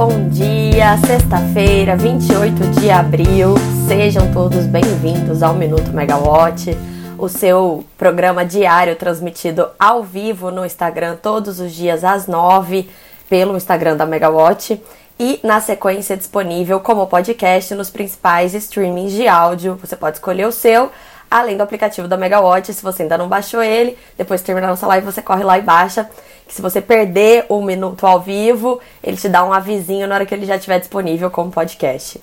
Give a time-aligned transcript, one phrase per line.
[0.00, 0.96] bom dia!
[1.06, 3.54] Sexta-feira, 28 de abril.
[3.86, 6.74] Sejam todos bem-vindos ao Minuto Megawatt,
[7.18, 12.88] o seu programa diário transmitido ao vivo no Instagram todos os dias às 9
[13.28, 14.82] pelo Instagram da Megawatt
[15.18, 19.78] e na sequência disponível como podcast nos principais streamings de áudio.
[19.84, 20.90] Você pode escolher o seu,
[21.30, 24.86] além do aplicativo da Megawatt, se você ainda não baixou ele, depois de terminar nossa
[24.86, 26.08] live você corre lá e baixa
[26.50, 30.26] que se você perder o minuto ao vivo, ele te dá um avisinho na hora
[30.26, 32.20] que ele já estiver disponível como podcast.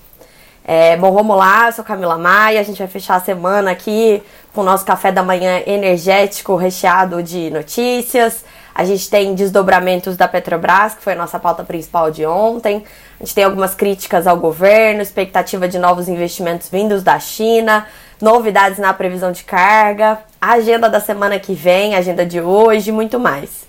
[0.62, 4.22] É, bom, vamos lá, eu sou Camila Maia, a gente vai fechar a semana aqui
[4.52, 8.44] com o nosso café da manhã energético recheado de notícias.
[8.74, 12.84] A gente tem desdobramentos da Petrobras, que foi a nossa pauta principal de ontem.
[13.18, 17.86] A gente tem algumas críticas ao governo, expectativa de novos investimentos vindos da China,
[18.20, 23.66] novidades na previsão de carga, agenda da semana que vem, agenda de hoje, muito mais.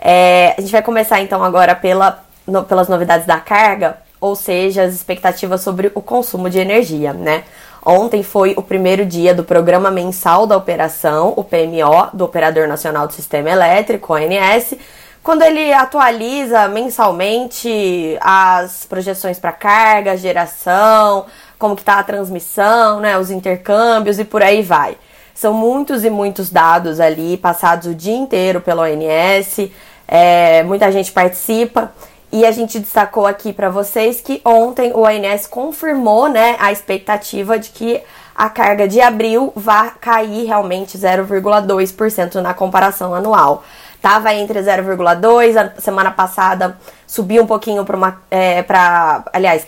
[0.00, 4.82] É, a gente vai começar então agora pela, no, pelas novidades da carga, ou seja,
[4.82, 7.44] as expectativas sobre o consumo de energia, né?
[7.84, 13.06] Ontem foi o primeiro dia do programa mensal da operação, o PMO, do Operador Nacional
[13.06, 14.74] do Sistema Elétrico, ONS,
[15.22, 21.26] quando ele atualiza mensalmente as projeções para carga, geração,
[21.58, 24.96] como que está a transmissão, né, os intercâmbios e por aí vai.
[25.34, 29.70] São muitos e muitos dados ali passados o dia inteiro pela ONS
[30.10, 31.92] é, muita gente participa.
[32.32, 37.58] E a gente destacou aqui para vocês que ontem o ANS confirmou né, a expectativa
[37.58, 38.00] de que
[38.36, 43.64] a carga de abril vai cair realmente 0,2% na comparação anual.
[44.00, 48.22] Tava entre 0,2, a semana passada subiu um pouquinho para uma.
[48.30, 49.66] É, pra, aliás,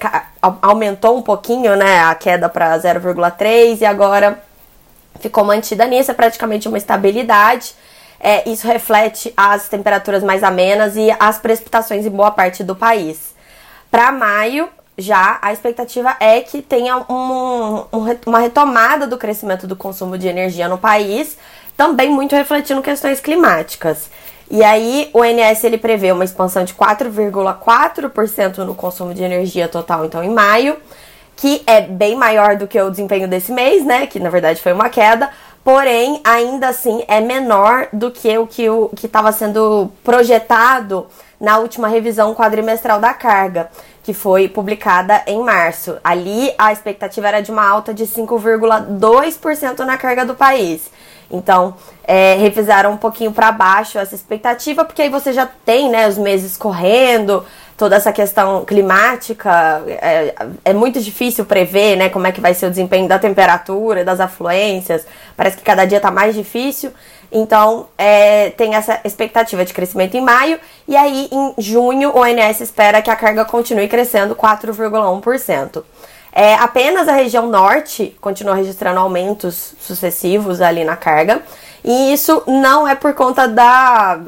[0.62, 4.40] aumentou um pouquinho né, a queda para 0,3 e agora
[5.20, 7.74] ficou mantida nisso, é praticamente uma estabilidade
[8.22, 13.34] é, isso reflete as temperaturas mais amenas e as precipitações em boa parte do país.
[13.90, 19.74] Para maio, já a expectativa é que tenha um, um, uma retomada do crescimento do
[19.74, 21.36] consumo de energia no país,
[21.76, 24.08] também muito refletindo questões climáticas.
[24.48, 30.04] E aí o NS ele prevê uma expansão de 4,4% no consumo de energia total,
[30.04, 30.76] então em maio,
[31.34, 34.06] que é bem maior do que o desempenho desse mês, né?
[34.06, 35.30] Que na verdade foi uma queda,
[35.64, 41.06] porém ainda assim é menor do que o que o estava sendo projetado
[41.40, 43.68] na última revisão quadrimestral da carga,
[44.04, 45.96] que foi publicada em março.
[46.02, 50.88] Ali a expectativa era de uma alta de 5,2% na carga do país.
[51.32, 51.74] Então,
[52.04, 56.18] é, revisaram um pouquinho para baixo essa expectativa, porque aí você já tem né, os
[56.18, 57.44] meses correndo,
[57.82, 60.32] toda essa questão climática, é,
[60.66, 64.20] é, muito difícil prever, né, como é que vai ser o desempenho da temperatura, das
[64.20, 65.04] afluências.
[65.36, 66.92] Parece que cada dia está mais difícil.
[67.32, 70.60] Então, é, tem essa expectativa de crescimento em maio.
[70.86, 75.82] E aí, em junho, o ONS espera que a carga continue crescendo 4,1%.
[76.30, 81.42] É, apenas a região norte continua registrando aumentos sucessivos ali na carga.
[81.84, 84.20] E isso não é por conta da,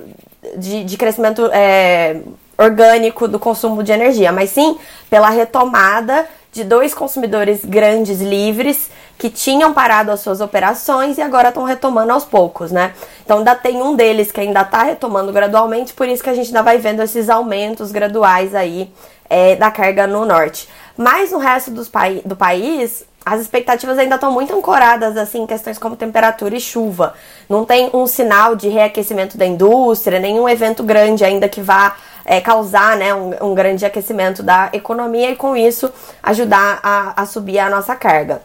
[0.56, 2.20] de, de crescimento é,
[2.56, 4.78] orgânico do consumo de energia, mas sim
[5.10, 8.88] pela retomada de dois consumidores grandes livres
[9.19, 12.94] que tinham parado as suas operações e agora estão retomando aos poucos, né?
[13.25, 16.48] Então ainda tem um deles que ainda está retomando gradualmente, por isso que a gente
[16.48, 18.93] ainda vai vendo esses aumentos graduais aí
[19.28, 20.69] é, da carga no norte.
[20.97, 21.91] Mas no resto dos
[22.25, 27.14] do país, as expectativas ainda estão muito ancoradas assim em questões como temperatura e chuva.
[27.48, 32.40] Não tem um sinal de reaquecimento da indústria, nenhum evento grande ainda que vá é,
[32.40, 35.92] causar né, um, um, grande aquecimento da economia e com isso
[36.22, 38.42] ajudar a, a subir a nossa carga.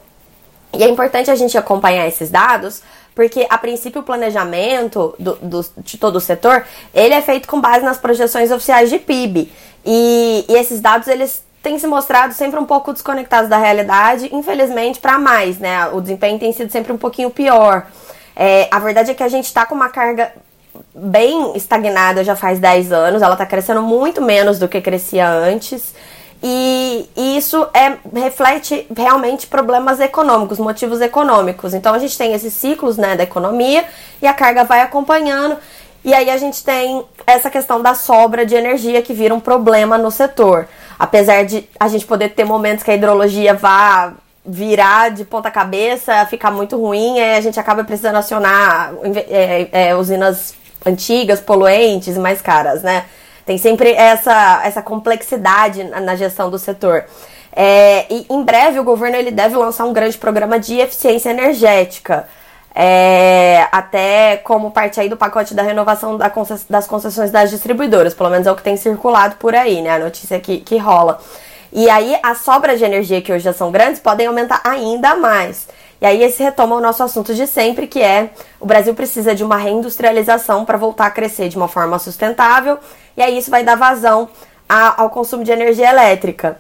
[0.73, 2.81] E é importante a gente acompanhar esses dados
[3.15, 6.63] porque a princípio o planejamento do, do, de todo o setor
[6.93, 9.51] ele é feito com base nas projeções oficiais de PIB
[9.85, 14.99] e, e esses dados eles têm se mostrado sempre um pouco desconectados da realidade, infelizmente
[14.99, 15.87] para mais, né?
[15.87, 17.87] O desempenho tem sido sempre um pouquinho pior.
[18.35, 20.31] É, a verdade é que a gente está com uma carga
[20.93, 25.93] bem estagnada já faz 10 anos, ela está crescendo muito menos do que crescia antes.
[26.41, 31.73] E, e isso é, reflete realmente problemas econômicos, motivos econômicos.
[31.73, 33.83] Então a gente tem esses ciclos né, da economia
[34.21, 35.57] e a carga vai acompanhando.
[36.03, 39.97] E aí a gente tem essa questão da sobra de energia que vira um problema
[39.97, 40.67] no setor.
[40.97, 44.13] Apesar de a gente poder ter momentos que a hidrologia vá
[44.45, 48.93] virar de ponta cabeça, ficar muito ruim, a gente acaba precisando acionar
[49.29, 50.55] é, é, usinas
[50.85, 53.05] antigas, poluentes e mais caras, né?
[53.45, 57.05] Tem sempre essa, essa complexidade na, gestão do setor.
[57.51, 62.27] É, e em breve o governo ele deve lançar um grande programa de eficiência energética.
[62.75, 68.13] é, até como parte aí do pacote da renovação da concess das concessões das distribuidoras,
[68.13, 69.91] pelo menos é o que tem circulado por aí, né?
[69.95, 71.19] A notícia que, que rola.
[71.71, 75.67] E aí as sobras de energia que hoje já são grandes podem aumentar ainda mais.
[76.01, 78.29] E aí esse retoma o nosso assunto de sempre, que é
[78.59, 82.79] o Brasil precisa de uma reindustrialização para voltar a crescer de uma forma sustentável,
[83.17, 84.29] e aí isso vai dar vazão
[84.67, 86.57] a, ao consumo de energia elétrica.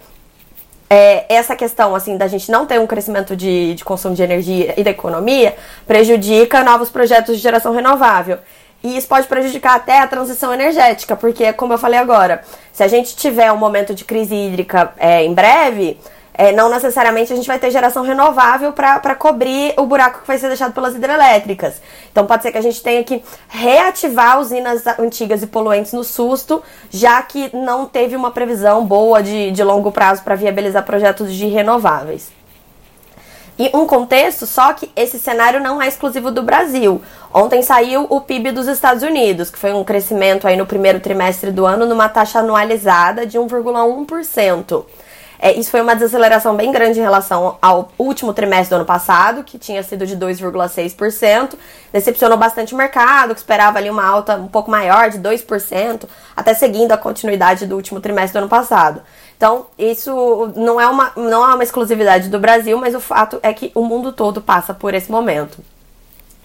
[0.89, 4.73] É, essa questão assim da gente não ter um crescimento de, de consumo de energia
[4.75, 8.39] e da economia prejudica novos projetos de geração renovável.
[8.83, 12.87] E isso pode prejudicar até a transição energética, porque, como eu falei agora, se a
[12.87, 15.99] gente tiver um momento de crise hídrica é, em breve,
[16.39, 20.37] é, não necessariamente a gente vai ter geração renovável para cobrir o buraco que vai
[20.37, 21.81] ser deixado pelas hidrelétricas.
[22.09, 26.63] Então pode ser que a gente tenha que reativar usinas antigas e poluentes no susto,
[26.89, 31.45] já que não teve uma previsão boa de, de longo prazo para viabilizar projetos de
[31.45, 32.31] renováveis.
[33.57, 37.01] E um contexto, só que esse cenário não é exclusivo do Brasil.
[37.33, 41.51] Ontem saiu o PIB dos Estados Unidos, que foi um crescimento aí no primeiro trimestre
[41.51, 44.85] do ano numa taxa anualizada de 1,1%.
[45.41, 49.41] É, isso foi uma desaceleração bem grande em relação ao último trimestre do ano passado,
[49.41, 51.53] que tinha sido de 2,6%.
[51.93, 56.03] Decepcionou bastante o mercado, que esperava ali uma alta um pouco maior, de 2%,
[56.35, 59.01] até seguindo a continuidade do último trimestre do ano passado.
[59.37, 63.53] Então, isso não é uma, não é uma exclusividade do Brasil, mas o fato é
[63.53, 65.59] que o mundo todo passa por esse momento.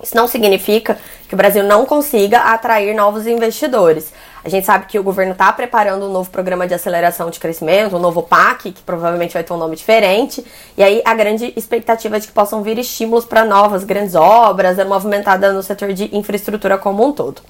[0.00, 4.12] Isso não significa que o Brasil não consiga atrair novos investidores.
[4.44, 7.96] A gente sabe que o governo está preparando um novo programa de aceleração de crescimento,
[7.96, 10.44] um novo PAC, que provavelmente vai ter um nome diferente.
[10.76, 14.79] E aí a grande expectativa é de que possam vir estímulos para novas grandes obras,
[14.79, 17.41] é movimentada no setor de infraestrutura como um todo.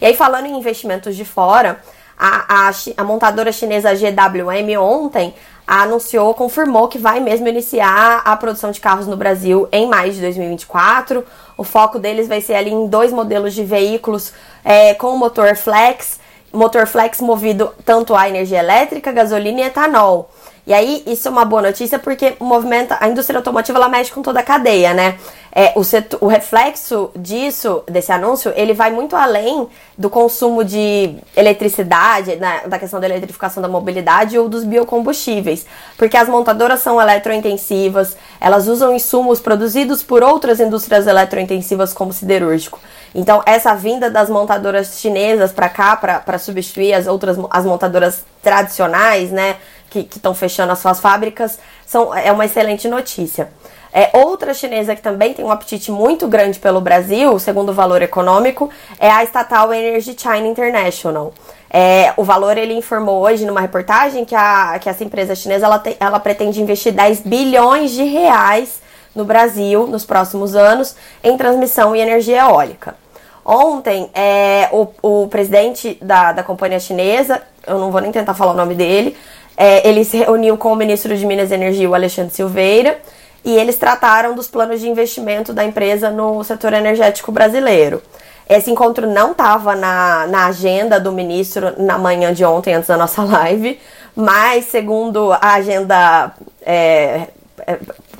[0.00, 1.80] E aí, falando em investimentos de fora,
[2.16, 5.34] a, a, a montadora chinesa GWM ontem
[5.66, 10.20] anunciou, confirmou que vai mesmo iniciar a produção de carros no Brasil em maio de
[10.20, 11.24] 2024.
[11.56, 14.32] O foco deles vai ser ali em dois modelos de veículos
[14.64, 16.20] é, com motor flex,
[16.52, 20.28] motor flex movido tanto a energia elétrica, gasolina e etanol.
[20.66, 24.20] E aí, isso é uma boa notícia porque movimenta a indústria automotiva ela mexe com
[24.20, 25.16] toda a cadeia, né?
[25.58, 29.66] É, o, setor, o reflexo disso, desse anúncio, ele vai muito além
[29.96, 35.64] do consumo de eletricidade, né, da questão da eletrificação da mobilidade ou dos biocombustíveis.
[35.96, 42.78] Porque as montadoras são eletrointensivas, elas usam insumos produzidos por outras indústrias eletrointensivas, como siderúrgico.
[43.14, 49.30] Então, essa vinda das montadoras chinesas para cá, para substituir as outras as montadoras tradicionais,
[49.30, 49.56] né?
[49.90, 53.48] Que estão fechando as suas fábricas, são, é uma excelente notícia.
[53.92, 58.02] É, outra chinesa que também tem um apetite muito grande pelo Brasil, segundo o valor
[58.02, 58.68] econômico,
[59.00, 61.32] é a estatal Energy China International.
[61.70, 65.78] É, o valor ele informou hoje numa reportagem que, a, que essa empresa chinesa ela,
[65.78, 68.82] te, ela pretende investir 10 bilhões de reais
[69.14, 70.94] no Brasil nos próximos anos
[71.24, 72.94] em transmissão e energia eólica.
[73.42, 78.52] Ontem, é, o, o presidente da, da companhia chinesa, eu não vou nem tentar falar
[78.52, 79.16] o nome dele,
[79.56, 82.98] é, ele se reuniu com o ministro de Minas e Energia, o Alexandre Silveira,
[83.44, 88.02] e eles trataram dos planos de investimento da empresa no setor energético brasileiro.
[88.48, 92.96] Esse encontro não estava na, na agenda do ministro na manhã de ontem, antes da
[92.96, 93.78] nossa live,
[94.14, 96.32] mas segundo a agenda
[96.64, 97.28] é,
[97.66, 97.78] é,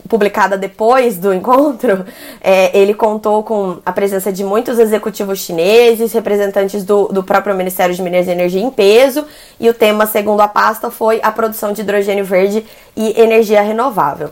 [0.09, 2.05] publicada depois do encontro,
[2.41, 7.95] é, ele contou com a presença de muitos executivos chineses, representantes do, do próprio Ministério
[7.95, 9.25] de Minas e Energia em peso,
[9.59, 12.65] e o tema, segundo a pasta, foi a produção de hidrogênio verde
[12.97, 14.31] e energia renovável.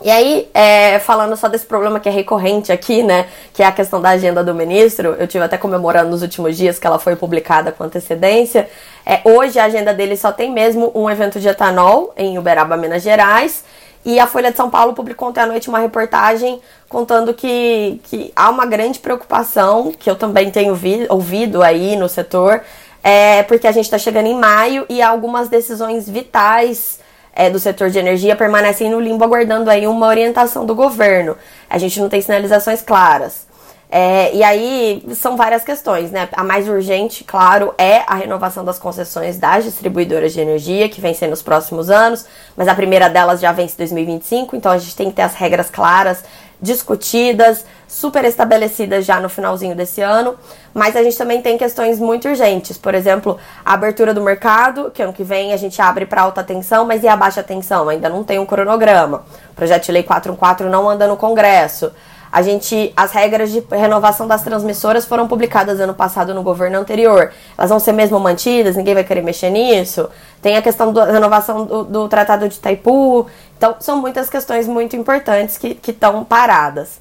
[0.00, 3.72] E aí, é, falando só desse problema que é recorrente aqui, né, que é a
[3.72, 7.16] questão da agenda do ministro, eu tive até comemorando nos últimos dias que ela foi
[7.16, 8.70] publicada com antecedência.
[9.04, 13.02] É, hoje a agenda dele só tem mesmo um evento de etanol em Uberaba, Minas
[13.02, 13.64] Gerais,
[14.08, 18.32] e a Folha de São Paulo publicou ontem à noite uma reportagem contando que, que
[18.34, 22.62] há uma grande preocupação, que eu também tenho vi, ouvido aí no setor,
[23.04, 27.00] é, porque a gente está chegando em maio e algumas decisões vitais
[27.34, 31.36] é, do setor de energia permanecem no limbo, aguardando aí uma orientação do governo.
[31.68, 33.47] A gente não tem sinalizações claras.
[33.90, 36.28] É, e aí são várias questões, né?
[36.32, 41.16] A mais urgente, claro, é a renovação das concessões das distribuidoras de energia, que vem
[41.28, 45.08] nos próximos anos, mas a primeira delas já vence em 2025, então a gente tem
[45.08, 46.22] que ter as regras claras,
[46.60, 50.34] discutidas, super estabelecidas já no finalzinho desse ano.
[50.74, 55.02] Mas a gente também tem questões muito urgentes, por exemplo, a abertura do mercado, que
[55.02, 57.88] ano que vem a gente abre para alta tensão, mas e a baixa tensão?
[57.88, 59.24] Ainda não tem um cronograma.
[59.50, 61.90] O projeto de lei 414 não anda no Congresso.
[62.30, 67.32] A gente, as regras de renovação das transmissoras foram publicadas ano passado no governo anterior.
[67.56, 68.76] Elas vão ser mesmo mantidas?
[68.76, 70.08] Ninguém vai querer mexer nisso?
[70.42, 73.26] Tem a questão da renovação do, do Tratado de Itaipu.
[73.56, 77.00] Então, são muitas questões muito importantes que estão paradas.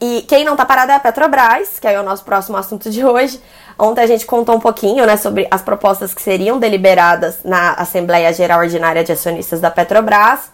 [0.00, 3.04] e quem não tá parado é a Petrobras, que é o nosso próximo assunto de
[3.04, 3.40] hoje.
[3.78, 8.32] Ontem a gente contou um pouquinho, né, sobre as propostas que seriam deliberadas na Assembleia
[8.32, 10.50] Geral Ordinária de Acionistas da Petrobras.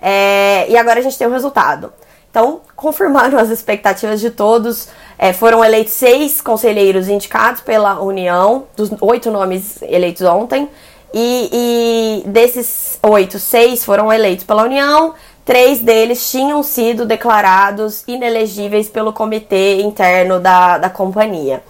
[0.00, 1.92] É, e agora a gente tem o resultado.
[2.34, 4.88] Então, confirmaram as expectativas de todos.
[5.16, 10.68] É, foram eleitos seis conselheiros indicados pela União, dos oito nomes eleitos ontem.
[11.14, 15.14] E, e desses oito, seis foram eleitos pela União,
[15.44, 21.62] três deles tinham sido declarados inelegíveis pelo comitê interno da, da companhia,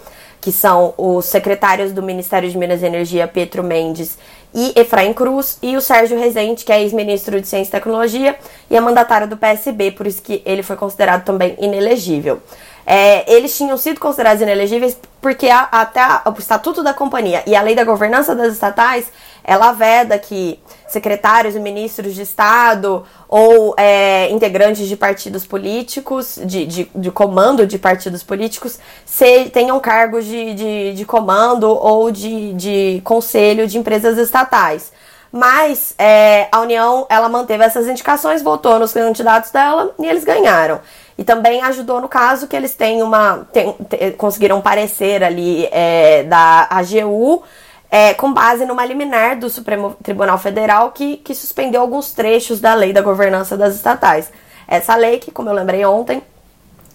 [0.44, 4.18] que são os secretários do Ministério de Minas e Energia, Petro Mendes
[4.54, 8.36] e Efraim Cruz, e o Sérgio Rezende, que é ex-ministro de Ciência e Tecnologia
[8.70, 12.42] e é mandatário do PSB, por isso que ele foi considerado também inelegível.
[12.86, 17.56] É, eles tinham sido considerados inelegíveis porque a, até a, o Estatuto da Companhia e
[17.56, 19.10] a Lei da Governança das Estatais
[19.42, 26.64] ela veda que secretários e ministros de Estado ou é, integrantes de partidos políticos, de,
[26.64, 32.54] de, de, comando de partidos políticos, se, tenham cargos de, de, de comando ou de,
[32.54, 34.92] de conselho de empresas estatais.
[35.30, 40.80] Mas é, a União ela manteve essas indicações, votou nos candidatos dela e eles ganharam.
[41.16, 43.46] E também ajudou no caso que eles têm uma.
[43.52, 43.74] Tem,
[44.18, 47.42] conseguiram parecer ali é, da AGU
[47.90, 52.74] é, com base numa liminar do Supremo Tribunal Federal que, que suspendeu alguns trechos da
[52.74, 54.32] lei da governança das estatais.
[54.66, 56.20] Essa lei, que, como eu lembrei ontem,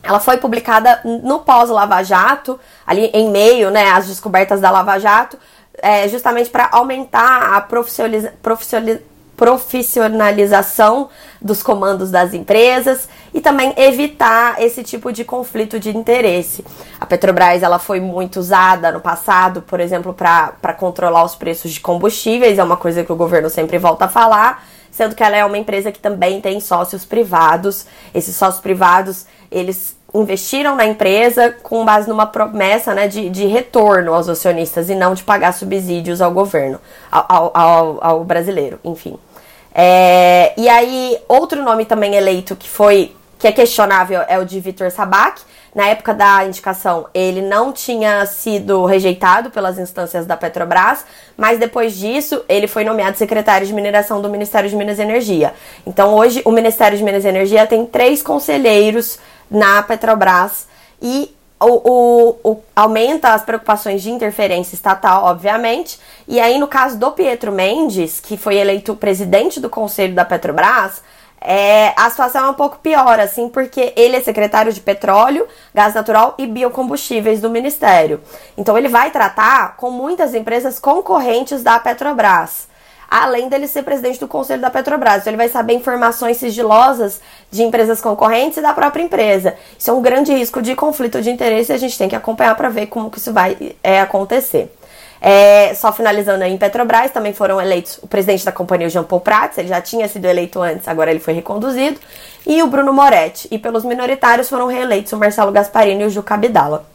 [0.04, 5.38] ela foi publicada no pós-Lava Jato, ali em meio né, às descobertas da Lava Jato,
[5.82, 9.09] é, justamente para aumentar a profissionalização
[9.40, 11.08] profissionalização
[11.42, 16.66] dos comandos das empresas e também evitar esse tipo de conflito de interesse.
[17.00, 21.80] A Petrobras ela foi muito usada no passado, por exemplo, para controlar os preços de
[21.80, 25.46] combustíveis, é uma coisa que o governo sempre volta a falar, sendo que ela é
[25.46, 27.86] uma empresa que também tem sócios privados.
[28.14, 34.14] Esses sócios privados, eles investiram na empresa com base numa promessa né, de, de retorno
[34.14, 36.80] aos acionistas e não de pagar subsídios ao governo,
[37.12, 39.18] ao, ao, ao brasileiro, enfim.
[39.74, 44.60] É, e aí, outro nome também eleito que foi que é questionável é o de
[44.60, 45.42] Vitor Sabac.
[45.74, 51.06] Na época da indicação, ele não tinha sido rejeitado pelas instâncias da Petrobras,
[51.38, 55.54] mas depois disso, ele foi nomeado secretário de mineração do Ministério de Minas e Energia.
[55.86, 60.68] Então, hoje, o Ministério de Minas e Energia tem três conselheiros na Petrobras
[61.02, 66.00] e o, o, o, aumenta as preocupações de interferência estatal, obviamente.
[66.28, 71.04] E aí, no caso do Pietro Mendes, que foi eleito presidente do conselho da Petrobras,
[71.42, 75.94] é, a situação é um pouco pior, assim, porque ele é secretário de petróleo, gás
[75.94, 78.22] natural e biocombustíveis do Ministério.
[78.58, 82.69] Então, ele vai tratar com muitas empresas concorrentes da Petrobras
[83.10, 85.22] além dele ser presidente do conselho da Petrobras.
[85.22, 89.56] Então, ele vai saber informações sigilosas de empresas concorrentes e da própria empresa.
[89.78, 92.56] Isso é um grande risco de conflito de interesse e a gente tem que acompanhar
[92.56, 94.72] para ver como que isso vai é, acontecer.
[95.22, 99.04] É, só finalizando aí em Petrobras, também foram eleitos o presidente da companhia, o Jean
[99.04, 102.00] Paul Prats, ele já tinha sido eleito antes, agora ele foi reconduzido,
[102.48, 103.48] e o Bruno Moretti.
[103.52, 106.86] E pelos minoritários foram reeleitos o Marcelo Gasparini e o Juca Abdala.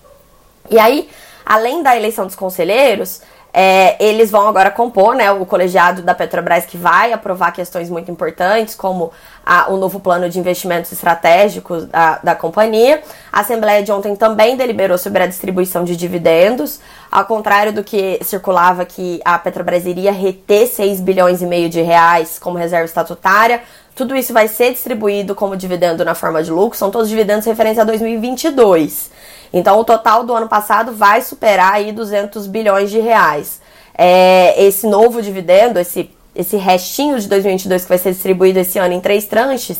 [0.70, 1.08] E aí,
[1.44, 3.20] além da eleição dos conselheiros,
[3.56, 8.10] é, eles vão agora compor né, o colegiado da Petrobras que vai aprovar questões muito
[8.10, 9.12] importantes, como
[9.46, 13.00] a, o novo plano de investimentos estratégicos da, da companhia.
[13.32, 16.80] A Assembleia de ontem também deliberou sobre a distribuição de dividendos,
[17.12, 21.80] ao contrário do que circulava que a Petrobras iria reter 6 bilhões e meio de
[21.80, 23.62] reais como reserva estatutária.
[23.94, 27.78] Tudo isso vai ser distribuído como dividendo na forma de lucro, são todos dividendos referentes
[27.78, 29.12] a 2022.
[29.56, 33.60] Então, o total do ano passado vai superar aí 200 bilhões de reais.
[33.96, 38.92] É, esse novo dividendo, esse, esse restinho de 2022 que vai ser distribuído esse ano
[38.92, 39.78] em três tranches,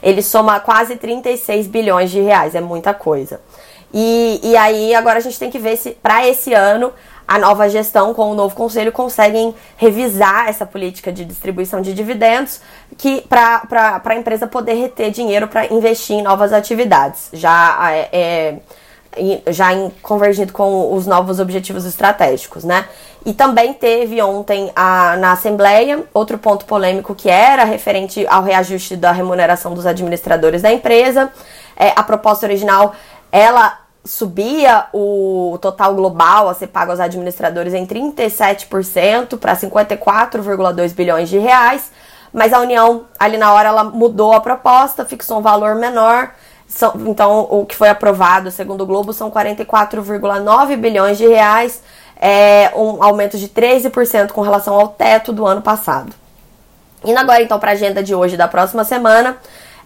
[0.00, 3.40] ele soma quase 36 bilhões de reais, é muita coisa.
[3.92, 6.92] E, e aí, agora a gente tem que ver se para esse ano
[7.26, 12.60] a nova gestão com o novo conselho conseguem revisar essa política de distribuição de dividendos
[12.96, 17.28] que para a empresa poder reter dinheiro para investir em novas atividades.
[17.32, 18.54] Já é, é
[19.48, 22.86] já em, convergindo com os novos objetivos estratégicos, né?
[23.24, 28.96] E também teve ontem a, na Assembleia outro ponto polêmico que era referente ao reajuste
[28.96, 31.32] da remuneração dos administradores da empresa.
[31.76, 32.94] É, a proposta original,
[33.32, 41.28] ela subia o total global a ser pago aos administradores em 37% para 54,2 bilhões
[41.28, 41.90] de reais,
[42.32, 46.30] mas a União ali na hora ela mudou a proposta, fixou um valor menor
[46.68, 51.82] são, então, o que foi aprovado, segundo o Globo, são 44,9 bilhões de reais,
[52.20, 56.12] é um aumento de 13% com relação ao teto do ano passado.
[57.04, 59.36] Indo agora, então, para a agenda de hoje da próxima semana,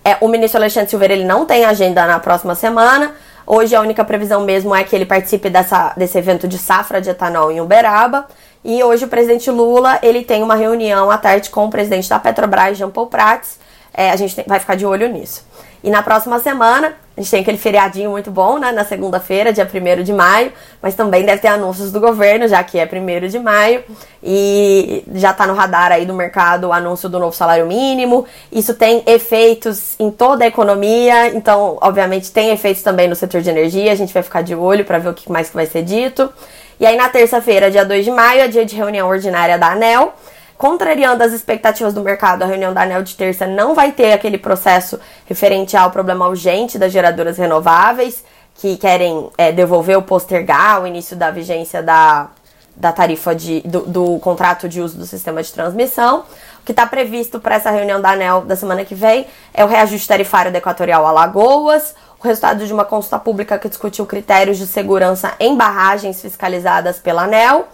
[0.03, 3.15] É, o ministro Alexandre Silveira ele não tem agenda na próxima semana.
[3.47, 7.11] Hoje a única previsão mesmo é que ele participe dessa, desse evento de safra de
[7.11, 8.27] etanol em Uberaba.
[8.65, 12.19] E hoje o presidente Lula ele tem uma reunião à tarde com o presidente da
[12.19, 13.59] Petrobras, Jean Paul Prats.
[13.93, 15.45] É, a gente tem, vai ficar de olho nisso.
[15.83, 18.71] E na próxima semana, a gente tem aquele feriadinho muito bom, né?
[18.73, 22.79] Na segunda-feira, dia 1 de maio, mas também deve ter anúncios do governo, já que
[22.79, 23.83] é 1 de maio.
[24.23, 28.27] E já tá no radar aí do mercado o anúncio do novo salário mínimo.
[28.53, 33.51] Isso tem efeitos em toda a economia, então, obviamente, tem efeitos também no setor de
[33.51, 33.93] energia.
[33.93, 36.33] A gente vai ficar de olho para ver o que mais que vai ser dito.
[36.79, 40.15] E aí, na terça-feira, dia 2 de maio, é dia de reunião ordinária da ANEL
[40.61, 44.37] contrariando as expectativas do mercado, a reunião da ANEL de terça não vai ter aquele
[44.37, 48.23] processo referente ao problema urgente das geradoras renováveis,
[48.57, 52.29] que querem é, devolver ou postergar o início da vigência da,
[52.77, 56.25] da tarifa de, do, do contrato de uso do sistema de transmissão.
[56.61, 59.67] O que está previsto para essa reunião da ANEL da semana que vem é o
[59.67, 64.67] reajuste tarifário da Equatorial Alagoas, o resultado de uma consulta pública que discutiu critérios de
[64.67, 67.67] segurança em barragens fiscalizadas pela ANEL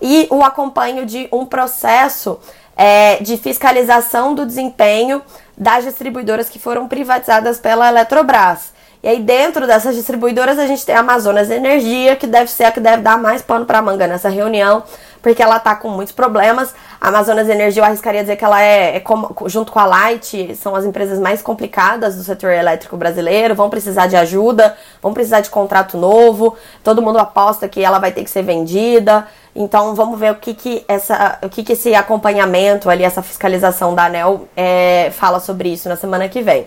[0.00, 2.38] e o acompanho de um processo
[2.76, 5.22] é, de fiscalização do desempenho
[5.56, 8.72] das distribuidoras que foram privatizadas pela Eletrobras.
[9.02, 12.72] E aí, dentro dessas distribuidoras, a gente tem a Amazonas Energia, que deve ser a
[12.72, 14.82] que deve dar mais pano para manga nessa reunião,
[15.22, 16.74] porque ela está com muitos problemas.
[17.00, 20.54] A Amazonas Energia, eu arriscaria dizer que ela é, é como, junto com a Light,
[20.54, 25.40] são as empresas mais complicadas do setor elétrico brasileiro, vão precisar de ajuda, vão precisar
[25.40, 26.54] de contrato novo,
[26.84, 29.26] todo mundo aposta que ela vai ter que ser vendida.
[29.56, 33.94] Então vamos ver o que, que, essa, o que, que esse acompanhamento ali, essa fiscalização
[33.94, 36.66] da ANEL é, fala sobre isso na semana que vem.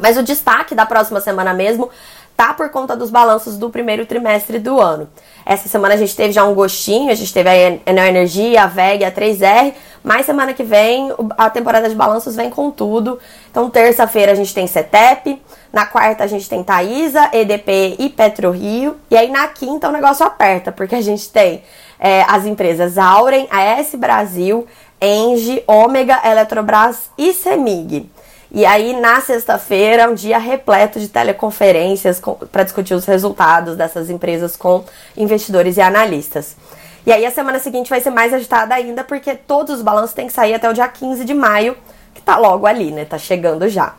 [0.00, 1.90] Mas o destaque da próxima semana mesmo
[2.40, 5.06] tá por conta dos balanços do primeiro trimestre do ano.
[5.44, 8.66] Essa semana a gente teve já um gostinho, a gente teve a Enel Energia, a
[8.66, 13.18] VEG, a 3R, mas semana que vem a temporada de balanços vem com tudo.
[13.50, 18.96] Então, terça-feira a gente tem CETEP, na quarta a gente tem Taísa, EDP e PetroRio,
[19.10, 21.62] e aí na quinta o negócio aperta, porque a gente tem
[21.98, 24.66] é, as empresas Auren, AS Brasil,
[24.98, 28.10] Engie, Ômega, Eletrobras e Semig.
[28.52, 34.56] E aí, na sexta-feira, um dia repleto de teleconferências para discutir os resultados dessas empresas
[34.56, 34.84] com
[35.16, 36.56] investidores e analistas.
[37.06, 40.26] E aí, a semana seguinte vai ser mais agitada ainda, porque todos os balanços têm
[40.26, 41.76] que sair até o dia 15 de maio,
[42.12, 43.04] que tá logo ali, né?
[43.04, 43.94] Tá chegando já.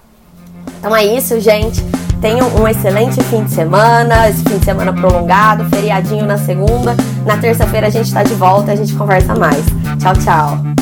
[0.79, 1.81] Então é isso, gente.
[2.21, 6.95] Tenham um excelente fim de semana, esse fim de semana prolongado, feriadinho na segunda.
[7.25, 9.65] Na terça-feira a gente tá de volta e a gente conversa mais.
[9.99, 10.80] Tchau, tchau.